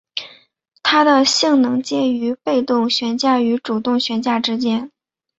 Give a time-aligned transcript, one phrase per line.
[0.81, 4.89] 它的性能介于被动悬架与主动悬架之间。